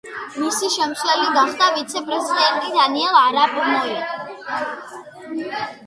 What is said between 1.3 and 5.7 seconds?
გახდა ვიცე-პრეზიდენტი დანიელ არაპ მოი.